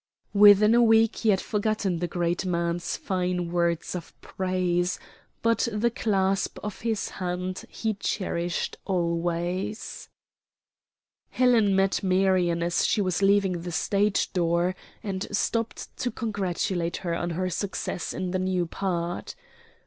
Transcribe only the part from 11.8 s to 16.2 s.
Marion as she was leaving the stage door and stopped to